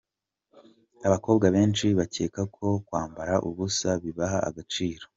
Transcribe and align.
Abakobwa 1.07 1.45
benshi 1.55 1.85
bakeka 1.99 2.41
ko 2.55 2.65
kwambara 2.85 3.33
ubusa 3.49 3.89
bibaha 4.03 4.39
agaciro. 4.49 5.03